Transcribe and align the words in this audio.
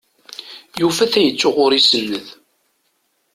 Yufa 0.79 1.05
tayet 1.11 1.47
uɣur 1.49 1.71
isenned. 1.79 2.27